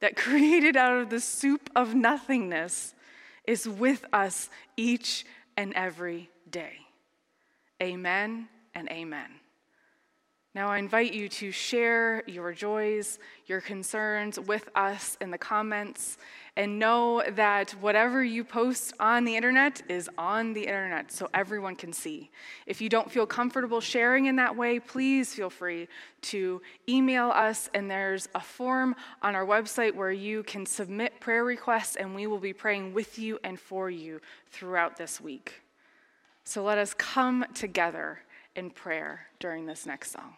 that 0.00 0.16
created 0.16 0.76
out 0.76 1.00
of 1.00 1.10
the 1.10 1.20
soup 1.20 1.70
of 1.74 1.94
nothingness 1.94 2.94
is 3.46 3.68
with 3.68 4.04
us 4.12 4.48
each 4.76 5.24
and 5.56 5.72
every 5.74 6.30
day. 6.50 6.74
Amen 7.82 8.48
and 8.74 8.88
amen. 8.88 9.28
Now, 10.54 10.68
I 10.68 10.78
invite 10.78 11.14
you 11.14 11.30
to 11.30 11.50
share 11.50 12.22
your 12.26 12.52
joys, 12.52 13.18
your 13.46 13.62
concerns 13.62 14.38
with 14.38 14.68
us 14.74 15.16
in 15.20 15.30
the 15.30 15.38
comments, 15.38 16.18
and 16.56 16.78
know 16.78 17.22
that 17.32 17.70
whatever 17.80 18.22
you 18.22 18.44
post 18.44 18.92
on 19.00 19.24
the 19.24 19.34
internet 19.34 19.80
is 19.88 20.10
on 20.18 20.52
the 20.52 20.60
internet 20.60 21.10
so 21.10 21.28
everyone 21.32 21.74
can 21.74 21.92
see. 21.92 22.30
If 22.66 22.82
you 22.82 22.90
don't 22.90 23.10
feel 23.10 23.26
comfortable 23.26 23.80
sharing 23.80 24.26
in 24.26 24.36
that 24.36 24.54
way, 24.54 24.78
please 24.78 25.32
feel 25.32 25.48
free 25.48 25.88
to 26.22 26.60
email 26.86 27.30
us, 27.30 27.70
and 27.72 27.90
there's 27.90 28.28
a 28.34 28.40
form 28.40 28.94
on 29.22 29.34
our 29.34 29.46
website 29.46 29.94
where 29.94 30.12
you 30.12 30.42
can 30.42 30.66
submit 30.66 31.20
prayer 31.20 31.44
requests, 31.44 31.96
and 31.96 32.14
we 32.14 32.26
will 32.26 32.38
be 32.38 32.52
praying 32.52 32.92
with 32.92 33.18
you 33.18 33.38
and 33.44 33.58
for 33.58 33.88
you 33.88 34.20
throughout 34.50 34.96
this 34.96 35.20
week. 35.20 35.62
So 36.44 36.62
let 36.62 36.76
us 36.76 36.92
come 36.92 37.46
together 37.54 38.20
in 38.54 38.68
prayer 38.68 39.28
during 39.40 39.64
this 39.64 39.86
next 39.86 40.10
song. 40.10 40.34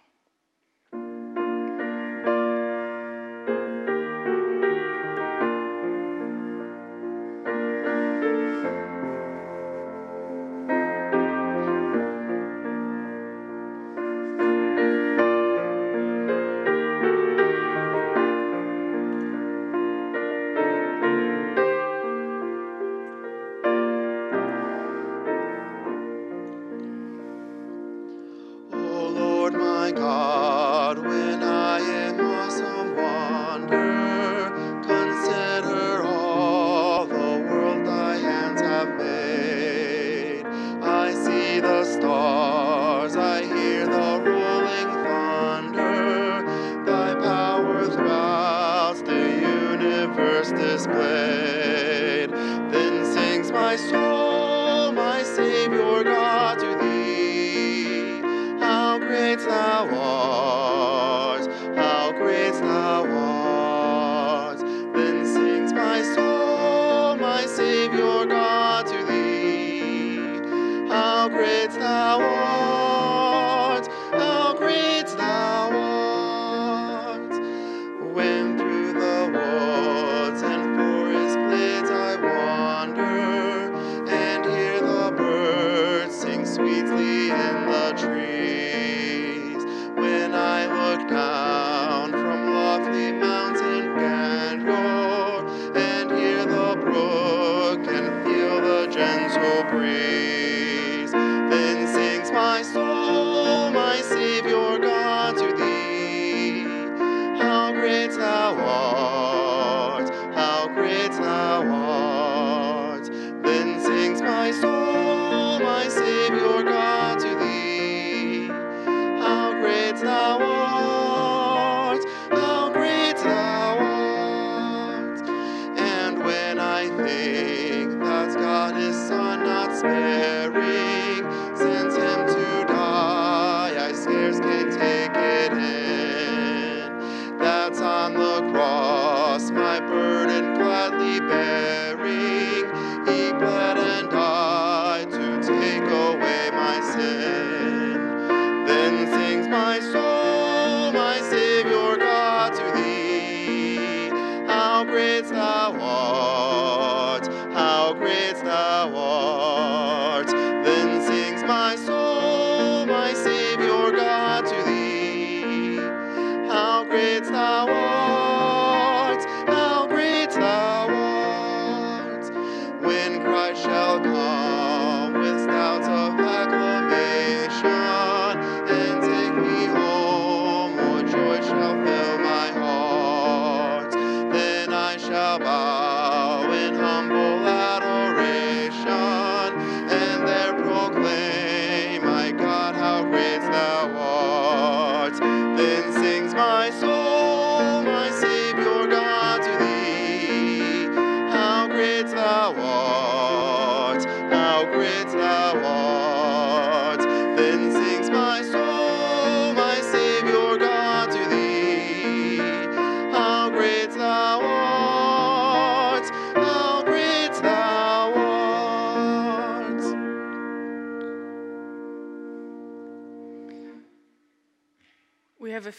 the 87.64 87.92
tree. 87.96 88.13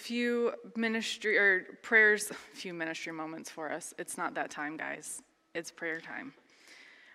Few 0.05 0.53
ministry 0.75 1.35
or 1.35 1.65
prayers, 1.81 2.31
few 2.53 2.73
ministry 2.75 3.11
moments 3.11 3.49
for 3.49 3.71
us. 3.71 3.91
It's 3.97 4.17
not 4.17 4.35
that 4.35 4.51
time, 4.51 4.77
guys. 4.77 5.23
It's 5.55 5.71
prayer 5.71 5.99
time. 5.99 6.33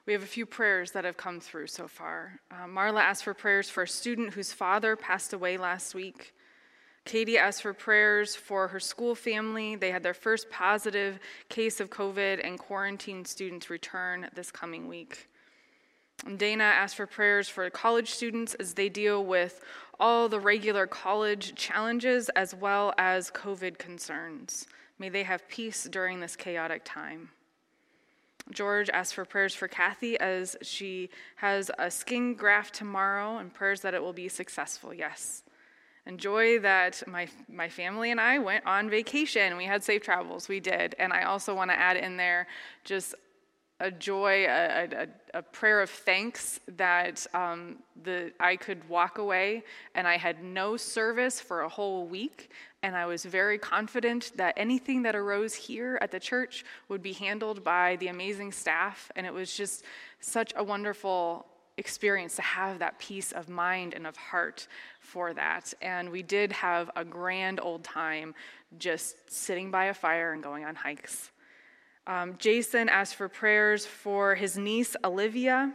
We 0.07 0.13
have 0.13 0.25
a 0.25 0.27
few 0.27 0.45
prayers 0.45 0.91
that 0.93 1.05
have 1.05 1.17
come 1.17 1.39
through 1.39 1.69
so 1.69 1.87
far. 1.87 2.41
Uh, 2.51 2.67
Marla 2.67 3.01
asked 3.01 3.23
for 3.23 3.33
prayers 3.33 3.71
for 3.71 3.85
a 3.85 3.89
student 3.89 4.35
whose 4.35 4.53
father 4.53 4.97
passed 4.97 5.33
away 5.33 5.57
last 5.57 5.95
week. 5.95 6.35
Katie 7.05 7.39
asked 7.39 7.63
for 7.63 7.73
prayers 7.73 8.35
for 8.35 8.67
her 8.69 8.81
school 8.81 9.15
family. 9.15 9.77
They 9.77 9.93
had 9.93 10.03
their 10.03 10.15
first 10.15 10.51
positive 10.51 11.21
case 11.49 11.79
of 11.79 11.91
COVID, 11.91 12.41
and 12.45 12.59
quarantine 12.59 13.25
students 13.25 13.71
return 13.71 14.29
this 14.35 14.51
coming 14.51 14.89
week. 14.89 15.30
Dana 16.37 16.65
asked 16.65 16.97
for 16.97 17.07
prayers 17.07 17.49
for 17.49 17.69
college 17.71 18.11
students 18.11 18.55
as 18.55 18.75
they 18.75 18.89
deal 18.89 19.25
with 19.25 19.63
all 19.99 20.29
the 20.29 20.41
regular 20.41 20.87
college 20.87 21.55
challenges 21.55 22.29
as 22.31 22.55
well 22.55 22.95
as 22.99 23.31
COVID 23.31 23.79
concerns. 23.79 24.67
May 24.99 25.09
they 25.09 25.23
have 25.23 25.49
peace 25.49 25.85
during 25.85 26.21
this 26.21 26.37
chaotic 26.37 26.83
time. 26.85 27.31
George 28.51 28.91
asked 28.91 29.15
for 29.15 29.25
prayers 29.25 29.55
for 29.55 29.69
Kathy 29.69 30.19
as 30.19 30.57
she 30.63 31.11
has 31.37 31.71
a 31.79 31.91
skin 31.91 32.35
graft 32.35 32.75
tomorrow 32.75 33.39
and 33.39 33.53
prayers 33.53 33.81
that 33.81 33.95
it 33.95 34.03
will 34.03 34.13
be 34.13 34.29
successful. 34.29 34.93
Yes. 34.93 35.43
And 36.07 36.19
joy 36.19 36.59
that 36.61 37.03
my, 37.07 37.29
my 37.49 37.69
family 37.69 38.11
and 38.11 38.21
I 38.21 38.39
went 38.39 38.67
on 38.67 38.91
vacation. 38.91 39.57
We 39.57 39.67
had 39.67 39.85
safe 39.85 40.03
travels. 40.03 40.49
We 40.49 40.59
did. 40.59 40.95
And 40.99 41.13
I 41.13 41.23
also 41.23 41.55
want 41.55 41.71
to 41.71 41.79
add 41.79 41.97
in 41.97 42.17
there 42.17 42.47
just 42.85 43.15
a 43.81 43.91
joy, 43.91 44.45
a, 44.45 44.85
a, 44.85 45.39
a 45.39 45.43
prayer 45.43 45.81
of 45.81 45.89
thanks 45.89 46.61
that 46.77 47.27
um, 47.35 47.77
the, 48.03 48.31
I 48.39 48.57
could 48.57 48.87
walk 48.89 49.19
away 49.19 49.65
and 49.95 50.07
I 50.07 50.19
had 50.19 50.45
no 50.45 50.77
service 50.77 51.41
for 51.41 51.63
a 51.63 51.69
whole 51.69 52.07
week. 52.07 52.51
And 52.83 52.95
I 52.95 53.07
was 53.07 53.25
very 53.25 53.59
confident 53.59 54.33
that 54.37 54.55
anything 54.57 55.03
that 55.03 55.17
arose 55.17 55.55
here 55.55 55.99
at 56.01 56.11
the 56.11 56.21
church 56.21 56.65
would 56.89 57.03
be 57.03 57.13
handled 57.13 57.65
by 57.65 57.97
the 57.97 58.09
amazing 58.09 58.53
staff. 58.53 59.11
And 59.17 59.27
it 59.27 59.33
was 59.33 59.55
just 59.55 59.85
such 60.21 60.53
a 60.57 60.65
wonderful 60.65 61.47
experience 61.79 62.37
to 62.37 62.43
have 62.43 62.79
that 62.79 62.99
peace 62.99 63.33
of 63.33 63.49
mind 63.49 63.95
and 63.95 64.07
of 64.07 64.17
heart 64.17 64.69
for 65.01 65.33
that. 65.33 65.73
And 65.81 66.11
we 66.11 66.23
did 66.23 66.53
have 66.53 66.91
a 66.95 67.05
grand 67.05 67.61
old 67.61 67.83
time 67.83 68.35
just 68.79 69.31
sitting 69.31 69.71
by 69.71 69.87
a 69.87 69.95
fire 69.95 70.33
and 70.33 70.43
going 70.43 70.65
on 70.65 70.75
hikes. 70.75 71.31
Um, 72.11 72.35
Jason 72.39 72.89
asked 72.89 73.15
for 73.15 73.29
prayers 73.29 73.87
for 73.87 74.35
his 74.35 74.59
niece, 74.59 74.97
Olivia, 75.05 75.73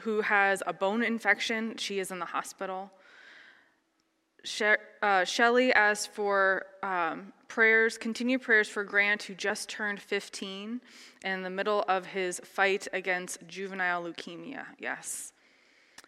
who 0.00 0.20
has 0.20 0.62
a 0.66 0.74
bone 0.74 1.02
infection. 1.02 1.78
She 1.78 1.98
is 1.98 2.10
in 2.10 2.18
the 2.18 2.26
hospital. 2.26 2.90
She- 4.44 4.74
uh, 5.00 5.24
Shelly 5.24 5.72
asked 5.72 6.10
for 6.10 6.66
um, 6.82 7.32
prayers, 7.48 7.96
continued 7.96 8.42
prayers 8.42 8.68
for 8.68 8.84
Grant, 8.84 9.22
who 9.22 9.34
just 9.34 9.70
turned 9.70 9.98
15 9.98 10.82
in 11.24 11.42
the 11.42 11.48
middle 11.48 11.82
of 11.88 12.04
his 12.04 12.38
fight 12.44 12.86
against 12.92 13.38
juvenile 13.48 14.02
leukemia. 14.02 14.66
Yes. 14.78 15.32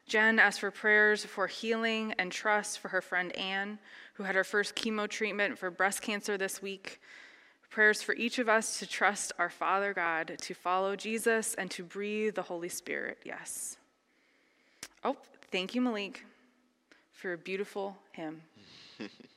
Jen 0.06 0.38
asked 0.38 0.60
for 0.60 0.70
prayers 0.70 1.24
for 1.24 1.46
healing 1.46 2.12
and 2.18 2.30
trust 2.30 2.80
for 2.80 2.88
her 2.88 3.00
friend 3.00 3.34
Anne, 3.34 3.78
who 4.14 4.24
had 4.24 4.34
her 4.34 4.44
first 4.44 4.74
chemo 4.74 5.08
treatment 5.08 5.58
for 5.58 5.70
breast 5.70 6.02
cancer 6.02 6.36
this 6.36 6.60
week. 6.60 7.00
Prayers 7.72 8.02
for 8.02 8.14
each 8.16 8.38
of 8.38 8.50
us 8.50 8.78
to 8.80 8.86
trust 8.86 9.32
our 9.38 9.48
Father 9.48 9.94
God, 9.94 10.36
to 10.42 10.52
follow 10.52 10.94
Jesus, 10.94 11.54
and 11.54 11.70
to 11.70 11.82
breathe 11.82 12.34
the 12.34 12.42
Holy 12.42 12.68
Spirit. 12.68 13.16
Yes. 13.24 13.78
Oh, 15.02 15.16
thank 15.50 15.74
you, 15.74 15.80
Malik, 15.80 16.22
for 17.12 17.32
a 17.32 17.38
beautiful 17.38 17.96
hymn. 18.12 18.42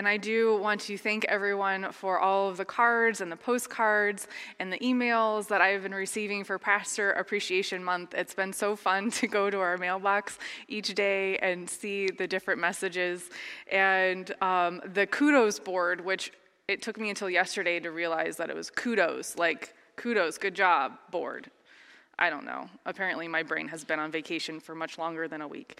And 0.00 0.08
I 0.08 0.16
do 0.16 0.56
want 0.56 0.80
to 0.80 0.96
thank 0.96 1.26
everyone 1.26 1.92
for 1.92 2.18
all 2.18 2.48
of 2.48 2.56
the 2.56 2.64
cards 2.64 3.20
and 3.20 3.30
the 3.30 3.36
postcards 3.36 4.28
and 4.58 4.72
the 4.72 4.78
emails 4.78 5.48
that 5.48 5.60
I've 5.60 5.82
been 5.82 5.94
receiving 5.94 6.42
for 6.42 6.58
Pastor 6.58 7.10
Appreciation 7.10 7.84
Month. 7.84 8.14
It's 8.14 8.32
been 8.32 8.54
so 8.54 8.76
fun 8.76 9.10
to 9.20 9.26
go 9.26 9.50
to 9.50 9.58
our 9.58 9.76
mailbox 9.76 10.38
each 10.68 10.94
day 10.94 11.36
and 11.40 11.68
see 11.68 12.06
the 12.06 12.26
different 12.26 12.62
messages. 12.62 13.28
And 13.70 14.34
um, 14.40 14.80
the 14.90 15.06
kudos 15.06 15.58
board, 15.58 16.02
which 16.02 16.32
it 16.66 16.80
took 16.80 16.98
me 16.98 17.10
until 17.10 17.28
yesterday 17.28 17.78
to 17.78 17.90
realize 17.90 18.38
that 18.38 18.48
it 18.48 18.56
was 18.56 18.70
kudos, 18.70 19.36
like 19.36 19.74
kudos, 19.96 20.38
good 20.38 20.54
job 20.54 20.92
board. 21.10 21.50
I 22.18 22.30
don't 22.30 22.46
know. 22.46 22.70
Apparently, 22.86 23.28
my 23.28 23.42
brain 23.42 23.68
has 23.68 23.84
been 23.84 23.98
on 23.98 24.10
vacation 24.10 24.60
for 24.60 24.74
much 24.74 24.96
longer 24.96 25.28
than 25.28 25.42
a 25.42 25.48
week. 25.48 25.78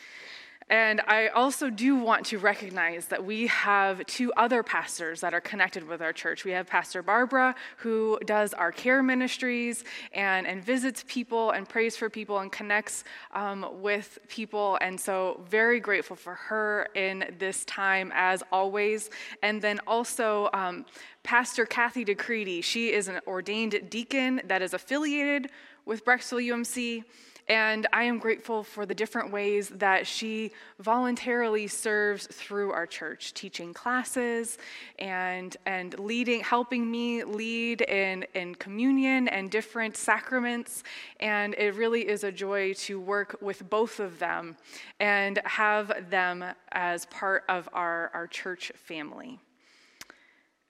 And 0.70 1.00
I 1.08 1.26
also 1.28 1.68
do 1.68 1.96
want 1.96 2.26
to 2.26 2.38
recognize 2.38 3.06
that 3.06 3.24
we 3.24 3.48
have 3.48 4.06
two 4.06 4.32
other 4.34 4.62
pastors 4.62 5.20
that 5.20 5.34
are 5.34 5.40
connected 5.40 5.86
with 5.86 6.00
our 6.00 6.12
church. 6.12 6.44
We 6.44 6.52
have 6.52 6.68
Pastor 6.68 7.02
Barbara, 7.02 7.56
who 7.78 8.20
does 8.24 8.54
our 8.54 8.70
care 8.70 9.02
ministries 9.02 9.82
and, 10.12 10.46
and 10.46 10.64
visits 10.64 11.04
people 11.08 11.50
and 11.50 11.68
prays 11.68 11.96
for 11.96 12.08
people 12.08 12.38
and 12.38 12.52
connects 12.52 13.02
um, 13.32 13.66
with 13.82 14.20
people. 14.28 14.78
And 14.80 14.98
so, 14.98 15.40
very 15.50 15.80
grateful 15.80 16.14
for 16.14 16.34
her 16.34 16.86
in 16.94 17.34
this 17.38 17.64
time, 17.64 18.12
as 18.14 18.44
always. 18.52 19.10
And 19.42 19.60
then 19.60 19.80
also, 19.88 20.50
um, 20.54 20.86
Pastor 21.24 21.66
Kathy 21.66 22.04
DeCreedy. 22.04 22.62
She 22.62 22.92
is 22.92 23.08
an 23.08 23.20
ordained 23.26 23.90
deacon 23.90 24.40
that 24.44 24.62
is 24.62 24.72
affiliated 24.72 25.50
with 25.84 26.04
Brecksville 26.04 26.46
UMC. 26.46 27.04
And 27.50 27.88
I 27.92 28.04
am 28.04 28.20
grateful 28.20 28.62
for 28.62 28.86
the 28.86 28.94
different 28.94 29.32
ways 29.32 29.70
that 29.70 30.06
she 30.06 30.52
voluntarily 30.78 31.66
serves 31.66 32.28
through 32.28 32.70
our 32.70 32.86
church, 32.86 33.34
teaching 33.34 33.74
classes 33.74 34.56
and, 35.00 35.56
and 35.66 35.98
leading, 35.98 36.42
helping 36.42 36.88
me 36.88 37.24
lead 37.24 37.80
in, 37.80 38.24
in 38.34 38.54
communion 38.54 39.26
and 39.26 39.50
different 39.50 39.96
sacraments. 39.96 40.84
And 41.18 41.54
it 41.54 41.74
really 41.74 42.08
is 42.08 42.22
a 42.22 42.30
joy 42.30 42.72
to 42.74 43.00
work 43.00 43.36
with 43.40 43.68
both 43.68 43.98
of 43.98 44.20
them 44.20 44.56
and 45.00 45.40
have 45.44 46.08
them 46.08 46.44
as 46.70 47.06
part 47.06 47.42
of 47.48 47.68
our, 47.72 48.12
our 48.14 48.28
church 48.28 48.70
family. 48.76 49.40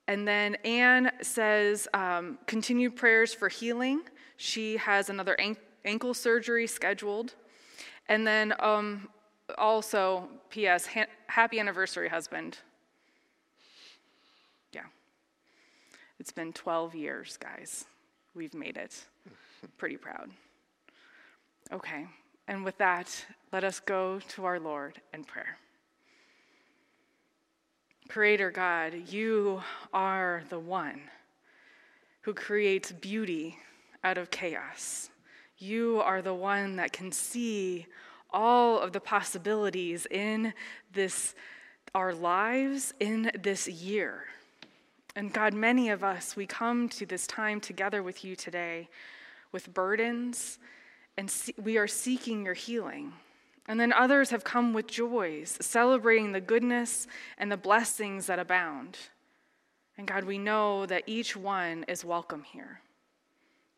And 0.08 0.26
then 0.26 0.54
Anne 0.64 1.12
says, 1.20 1.88
um, 1.92 2.38
continued 2.46 2.96
prayers 2.96 3.34
for 3.34 3.50
healing. 3.50 4.00
She 4.38 4.78
has 4.78 5.10
another 5.10 5.36
ankle 5.84 6.14
surgery 6.14 6.66
scheduled. 6.66 7.34
And 8.08 8.26
then 8.26 8.54
um, 8.60 9.08
also, 9.56 10.28
P.S., 10.50 10.86
ha- 10.86 11.06
happy 11.26 11.60
anniversary, 11.60 12.08
husband. 12.08 12.58
Yeah. 14.72 14.86
It's 16.18 16.32
been 16.32 16.52
12 16.52 16.94
years, 16.94 17.36
guys. 17.36 17.84
We've 18.34 18.54
made 18.54 18.76
it. 18.76 19.04
Pretty 19.78 19.96
proud. 19.96 20.30
Okay. 21.72 22.06
And 22.48 22.64
with 22.64 22.78
that, 22.78 23.24
let 23.52 23.62
us 23.62 23.80
go 23.80 24.20
to 24.30 24.44
our 24.44 24.58
Lord 24.58 25.00
in 25.14 25.24
prayer. 25.24 25.56
Creator 28.08 28.50
God, 28.50 28.94
you 29.08 29.62
are 29.92 30.42
the 30.48 30.58
one 30.58 31.00
who 32.22 32.34
creates 32.34 32.90
beauty 32.90 33.56
out 34.02 34.18
of 34.18 34.32
chaos. 34.32 35.10
You 35.60 36.00
are 36.04 36.22
the 36.22 36.34
one 36.34 36.76
that 36.76 36.92
can 36.92 37.12
see 37.12 37.86
all 38.30 38.80
of 38.80 38.92
the 38.92 39.00
possibilities 39.00 40.06
in 40.10 40.54
this 40.92 41.34
our 41.94 42.14
lives 42.14 42.94
in 43.00 43.30
this 43.42 43.68
year. 43.68 44.24
And 45.16 45.32
God, 45.32 45.54
many 45.54 45.90
of 45.90 46.04
us, 46.04 46.36
we 46.36 46.46
come 46.46 46.88
to 46.90 47.04
this 47.04 47.26
time 47.26 47.60
together 47.60 48.02
with 48.02 48.24
you 48.24 48.36
today 48.36 48.88
with 49.52 49.74
burdens, 49.74 50.58
and 51.16 51.32
we 51.60 51.76
are 51.76 51.88
seeking 51.88 52.44
your 52.44 52.54
healing. 52.54 53.12
And 53.66 53.78
then 53.78 53.92
others 53.92 54.30
have 54.30 54.44
come 54.44 54.72
with 54.72 54.86
joys, 54.86 55.58
celebrating 55.60 56.32
the 56.32 56.40
goodness 56.40 57.06
and 57.38 57.50
the 57.50 57.56
blessings 57.56 58.26
that 58.26 58.38
abound. 58.38 58.96
And 59.98 60.06
God, 60.06 60.24
we 60.24 60.38
know 60.38 60.86
that 60.86 61.02
each 61.06 61.36
one 61.36 61.84
is 61.88 62.04
welcome 62.04 62.44
here, 62.44 62.80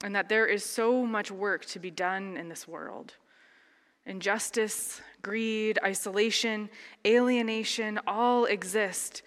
and 0.02 0.14
that 0.14 0.28
there 0.28 0.46
is 0.46 0.64
so 0.64 1.06
much 1.06 1.30
work 1.30 1.64
to 1.66 1.78
be 1.78 1.90
done 1.90 2.36
in 2.36 2.48
this 2.48 2.66
world. 2.66 3.14
Injustice, 4.04 5.00
greed, 5.22 5.78
isolation, 5.84 6.68
alienation 7.06 8.00
all 8.06 8.46
exist 8.46 9.22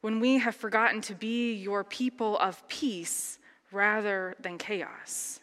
when 0.00 0.18
we 0.18 0.38
have 0.38 0.56
forgotten 0.56 1.00
to 1.02 1.14
be 1.14 1.54
your 1.54 1.84
people 1.84 2.36
of 2.38 2.66
peace 2.66 3.38
rather 3.70 4.34
than 4.40 4.58
chaos. 4.58 5.38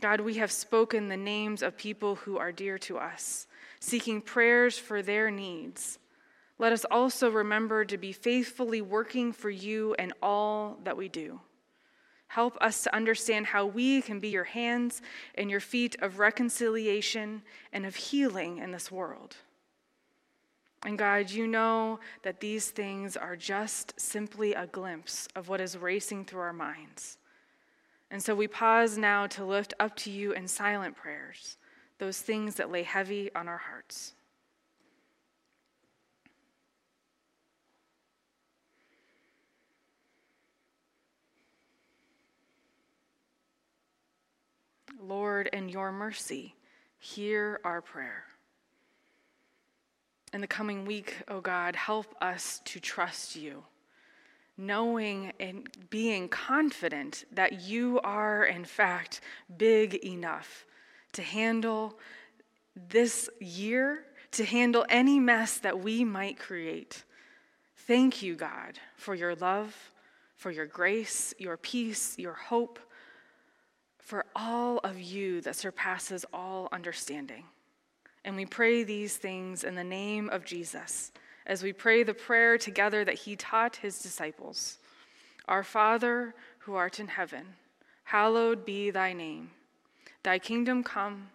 God, 0.00 0.20
we 0.20 0.34
have 0.34 0.50
spoken 0.50 1.08
the 1.08 1.16
names 1.16 1.62
of 1.62 1.76
people 1.76 2.16
who 2.16 2.38
are 2.38 2.52
dear 2.52 2.78
to 2.78 2.98
us, 2.98 3.46
seeking 3.80 4.20
prayers 4.20 4.78
for 4.78 5.02
their 5.02 5.30
needs. 5.30 5.98
Let 6.58 6.72
us 6.72 6.84
also 6.90 7.30
remember 7.30 7.84
to 7.84 7.96
be 7.96 8.12
faithfully 8.12 8.80
working 8.80 9.32
for 9.32 9.50
you 9.50 9.94
in 9.98 10.12
all 10.20 10.78
that 10.82 10.96
we 10.96 11.08
do. 11.08 11.40
Help 12.28 12.56
us 12.60 12.82
to 12.82 12.94
understand 12.94 13.46
how 13.46 13.66
we 13.66 14.02
can 14.02 14.20
be 14.20 14.28
your 14.28 14.44
hands 14.44 15.02
and 15.34 15.50
your 15.50 15.60
feet 15.60 15.96
of 16.00 16.18
reconciliation 16.18 17.42
and 17.72 17.84
of 17.84 17.96
healing 17.96 18.58
in 18.58 18.70
this 18.70 18.92
world. 18.92 19.36
And 20.84 20.96
God, 20.96 21.30
you 21.30 21.46
know 21.46 21.98
that 22.22 22.40
these 22.40 22.70
things 22.70 23.16
are 23.16 23.34
just 23.34 23.98
simply 23.98 24.54
a 24.54 24.66
glimpse 24.66 25.26
of 25.34 25.48
what 25.48 25.60
is 25.60 25.76
racing 25.76 26.24
through 26.24 26.40
our 26.40 26.52
minds. 26.52 27.18
And 28.10 28.22
so 28.22 28.34
we 28.34 28.46
pause 28.46 28.96
now 28.96 29.26
to 29.28 29.44
lift 29.44 29.74
up 29.80 29.96
to 29.96 30.10
you 30.10 30.32
in 30.32 30.48
silent 30.48 30.96
prayers 30.96 31.56
those 31.98 32.20
things 32.20 32.54
that 32.54 32.70
lay 32.70 32.84
heavy 32.84 33.28
on 33.34 33.48
our 33.48 33.58
hearts. 33.58 34.14
Lord, 45.00 45.48
in 45.52 45.68
your 45.68 45.92
mercy, 45.92 46.54
hear 46.98 47.60
our 47.64 47.80
prayer. 47.80 48.24
In 50.32 50.40
the 50.40 50.46
coming 50.46 50.84
week, 50.84 51.16
O 51.28 51.36
oh 51.36 51.40
God, 51.40 51.76
help 51.76 52.14
us 52.20 52.60
to 52.66 52.80
trust 52.80 53.36
you, 53.36 53.64
knowing 54.56 55.32
and 55.40 55.68
being 55.88 56.28
confident 56.28 57.24
that 57.32 57.62
you 57.62 58.00
are, 58.00 58.44
in 58.44 58.64
fact, 58.64 59.20
big 59.56 59.94
enough 59.94 60.66
to 61.12 61.22
handle 61.22 61.98
this 62.90 63.30
year, 63.40 64.04
to 64.32 64.44
handle 64.44 64.84
any 64.88 65.18
mess 65.18 65.58
that 65.58 65.78
we 65.80 66.04
might 66.04 66.38
create. 66.38 67.04
Thank 67.86 68.22
you, 68.22 68.34
God, 68.34 68.78
for 68.96 69.14
your 69.14 69.34
love, 69.34 69.74
for 70.36 70.50
your 70.50 70.66
grace, 70.66 71.32
your 71.38 71.56
peace, 71.56 72.18
your 72.18 72.34
hope 72.34 72.78
for 74.08 74.24
all 74.34 74.78
of 74.78 74.98
you 74.98 75.42
that 75.42 75.54
surpasses 75.54 76.24
all 76.32 76.66
understanding. 76.72 77.44
And 78.24 78.36
we 78.36 78.46
pray 78.46 78.82
these 78.82 79.18
things 79.18 79.64
in 79.64 79.74
the 79.74 79.84
name 79.84 80.30
of 80.30 80.46
Jesus 80.46 81.12
as 81.44 81.62
we 81.62 81.74
pray 81.74 82.04
the 82.04 82.14
prayer 82.14 82.56
together 82.56 83.04
that 83.04 83.16
he 83.18 83.36
taught 83.36 83.76
his 83.76 83.98
disciples 83.98 84.78
Our 85.46 85.62
Father, 85.62 86.34
who 86.60 86.74
art 86.74 86.98
in 86.98 87.08
heaven, 87.08 87.48
hallowed 88.04 88.64
be 88.64 88.88
thy 88.90 89.12
name. 89.12 89.50
Thy 90.22 90.38
kingdom 90.38 90.82
come, 90.82 91.28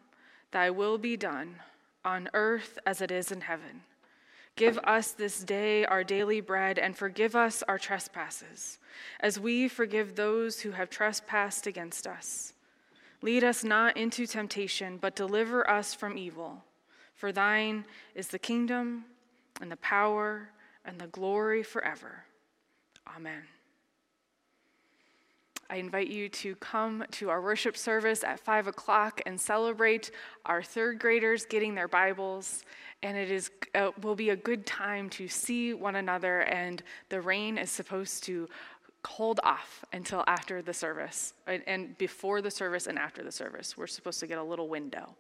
thy 0.50 0.72
will 0.72 0.98
be 0.98 1.16
done, 1.16 1.58
on 2.04 2.28
earth 2.34 2.80
as 2.88 3.02
it 3.02 3.12
is 3.12 3.32
in 3.32 3.42
heaven. 3.42 3.82
Give 4.56 4.80
us 4.80 5.12
this 5.12 5.44
day 5.44 5.86
our 5.86 6.04
daily 6.04 6.42
bread, 6.42 6.80
and 6.80 6.98
forgive 6.98 7.36
us 7.36 7.62
our 7.68 7.78
trespasses, 7.78 8.80
as 9.20 9.40
we 9.40 9.68
forgive 9.68 10.16
those 10.16 10.62
who 10.62 10.72
have 10.72 10.90
trespassed 10.90 11.68
against 11.68 12.08
us 12.08 12.53
Lead 13.24 13.42
us 13.46 13.64
not 13.64 13.96
into 13.96 14.28
temptation, 14.28 14.98
but 14.98 15.16
deliver 15.16 15.68
us 15.70 15.94
from 15.94 16.18
evil. 16.18 16.62
For 17.16 17.32
thine 17.32 17.86
is 18.16 18.28
the 18.28 18.38
kingdom, 18.38 19.06
and 19.62 19.72
the 19.72 19.78
power, 19.78 20.50
and 20.84 21.00
the 21.00 21.08
glory 21.08 21.64
forever. 21.64 22.26
Amen. 23.16 23.44
I 25.70 25.78
invite 25.78 26.10
you 26.10 26.28
to 26.28 26.56
come 26.58 27.06
to 27.12 27.30
our 27.30 27.42
worship 27.42 27.78
service 27.78 28.26
at 28.26 28.42
5 28.42 28.68
o'clock 28.68 29.22
and 29.26 29.40
celebrate 29.40 30.12
our 30.46 30.62
third 30.62 31.00
graders 31.00 31.46
getting 31.46 31.76
their 31.76 31.88
Bibles. 31.88 32.66
And 33.04 33.18
it 33.18 33.32
is, 33.32 33.50
uh, 33.74 33.92
will 34.02 34.16
be 34.16 34.32
a 34.32 34.36
good 34.36 34.66
time 34.66 35.10
to 35.12 35.30
see 35.30 35.74
one 35.74 35.96
another, 35.96 36.42
and 36.42 36.84
the 37.08 37.22
rain 37.22 37.58
is 37.58 37.72
supposed 37.72 38.24
to 38.26 38.50
hold 39.06 39.40
off 39.44 39.84
until 39.92 40.24
after 40.28 40.62
the 40.62 40.74
service 40.74 41.34
and, 41.48 41.98
before 41.98 42.42
the 42.42 42.52
service 42.52 42.88
and 42.88 42.98
after 42.98 43.24
the 43.24 43.32
service. 43.32 43.78
We're 43.78 43.88
supposed 43.88 44.20
to 44.22 44.28
get 44.28 44.38
a 44.38 44.44
little 44.44 44.68
window. 44.68 45.16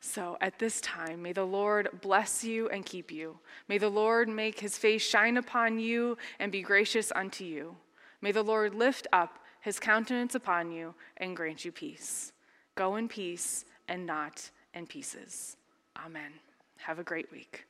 So 0.00 0.36
at 0.40 0.58
this 0.58 0.80
time, 0.80 1.22
may 1.22 1.32
the 1.32 1.44
Lord 1.44 1.88
bless 2.00 2.44
you 2.44 2.68
and 2.68 2.84
keep 2.84 3.10
you. 3.10 3.38
May 3.68 3.78
the 3.78 3.88
Lord 3.88 4.28
make 4.28 4.60
his 4.60 4.78
face 4.78 5.02
shine 5.02 5.36
upon 5.36 5.78
you 5.78 6.16
and 6.38 6.52
be 6.52 6.62
gracious 6.62 7.12
unto 7.14 7.44
you. 7.44 7.76
May 8.20 8.32
the 8.32 8.42
Lord 8.42 8.74
lift 8.74 9.06
up 9.12 9.38
his 9.60 9.80
countenance 9.80 10.34
upon 10.34 10.70
you 10.70 10.94
and 11.16 11.36
grant 11.36 11.64
you 11.64 11.72
peace. 11.72 12.32
Go 12.74 12.96
in 12.96 13.08
peace 13.08 13.64
and 13.88 14.06
not 14.06 14.50
in 14.74 14.86
pieces. 14.86 15.56
Amen. 16.04 16.32
Have 16.78 16.98
a 16.98 17.04
great 17.04 17.30
week. 17.32 17.66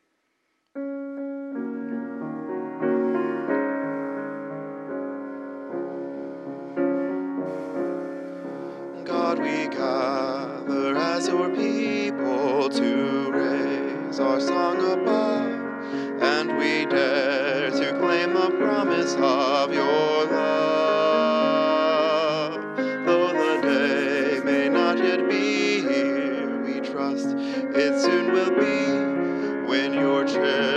Your 11.37 11.51
people 11.51 12.70
to 12.70 13.31
raise 13.31 14.18
our 14.18 14.40
song 14.40 14.79
above, 14.79 16.22
and 16.22 16.57
we 16.57 16.87
dare 16.87 17.70
to 17.70 17.92
claim 17.99 18.33
the 18.33 18.51
promise 18.59 19.14
of 19.18 19.70
your 19.75 20.25
love. 20.25 21.35
Though 23.05 23.33
the 23.33 23.61
day 23.61 24.40
may 24.44 24.70
not 24.70 24.96
yet 24.99 25.29
be 25.29 25.81
here, 25.83 26.59
we 26.64 26.81
trust 26.81 27.35
it 27.37 28.01
soon 28.01 28.33
will 28.33 28.55
be 28.59 28.87
when 29.68 29.92
your 29.92 30.25
children 30.25 30.75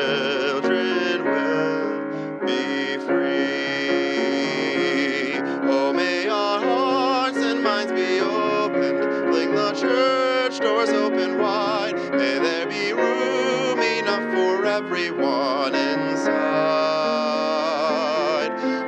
everyone 14.79 15.75
inside. 15.75 16.39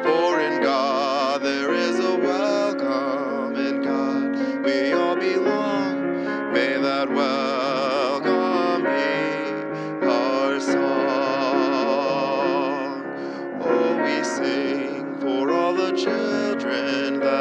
For 0.06 0.40
in 0.40 0.64
God 0.64 1.42
there 1.44 1.74
is 1.74 2.00
a 2.00 2.16
welcome, 2.16 3.58
in 3.58 3.82
God 3.82 4.64
we 4.64 4.94
all 4.94 5.18
belong. 5.18 6.24
May 6.54 6.78
that 6.78 7.10
welcome 7.10 8.84
be 8.86 10.08
our 10.08 10.62
song. 10.62 10.82
Oh, 13.62 14.02
we 14.02 14.24
sing 14.24 15.18
for 15.20 15.52
all 15.52 15.74
the 15.74 15.92
children 15.92 17.20
that 17.20 17.41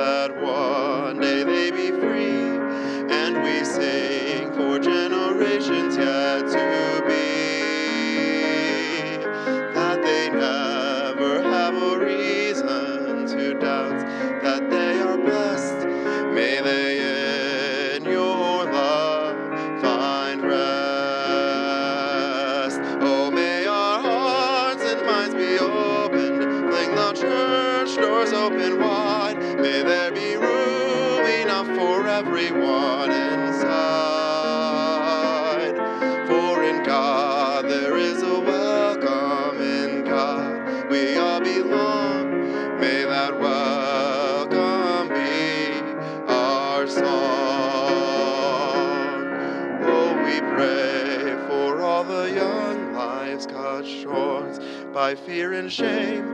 cut 53.81 53.88
short 53.88 54.61
by 54.93 55.14
fear 55.14 55.55
and 55.55 55.73
shame, 55.73 56.29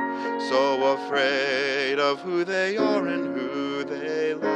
so 0.48 0.94
afraid 0.94 1.98
of 1.98 2.20
who 2.20 2.44
they 2.44 2.76
are 2.76 3.06
and 3.06 3.36
who 3.36 3.84
they 3.84 4.34
love. 4.34 4.50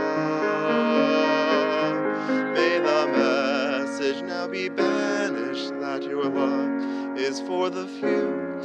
May 2.55 2.79
the 2.79 3.07
message 3.17 4.23
now 4.23 4.49
be 4.49 4.69
banished 4.69 5.71
that 5.81 6.03
your 6.03 6.25
love 6.25 7.17
is 7.17 7.41
for 7.41 7.71
the 7.71 7.87
few. 7.87 8.59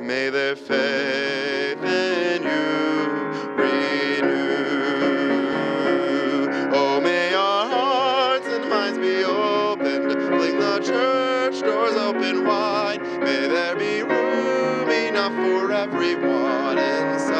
May 0.00 0.30
their 0.30 0.54
faith 0.56 1.82
in 1.82 2.42
you 2.42 3.08
renew. 3.56 4.30
Oh, 6.72 7.00
may 7.00 7.34
our 7.34 7.68
hearts 7.68 8.46
and 8.46 8.68
minds 8.68 8.98
be 8.98 9.24
opened. 9.24 10.12
Fling 10.12 10.58
the 10.58 10.80
church 10.80 11.60
doors 11.62 11.94
open 11.94 12.44
wide. 12.46 12.81
Enough 15.22 15.34
for 15.46 15.72
everyone 15.72 16.78
inside. 16.78 17.30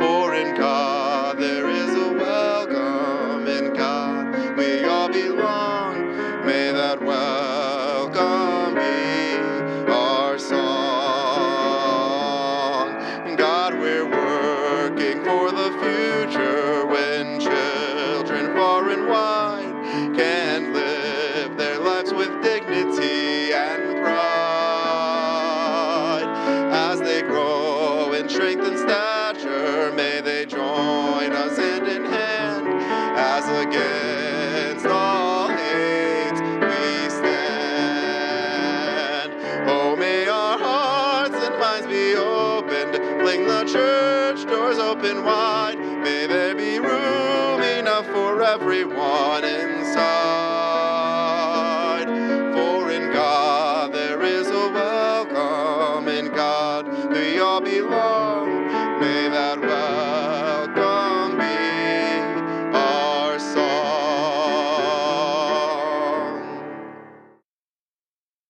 For 0.00 0.34
in 0.34 0.56
God 0.56 1.38
there 1.38 1.70
is 1.70 1.94
a 1.94 2.12
welcome. 2.14 3.46
In 3.46 3.72
God 3.72 4.56
we 4.56 4.82
all 4.84 5.08
belong. 5.08 6.16
May 6.44 6.72
that 6.72 7.00
welcome 7.00 8.74
be 8.74 9.36
our 9.92 10.36
song. 10.38 10.56
God, 13.36 13.74
we're 13.74 14.10
working 14.10 15.22
for 15.24 15.52
the 15.52 15.70
future 15.80 15.99
open 45.10 45.24
wide. 45.24 45.78
May 45.78 46.26
there 46.26 46.54
be 46.54 46.78
room 46.78 47.62
enough 47.62 48.06
for 48.06 48.42
everyone 48.42 49.44
inside. 49.44 49.79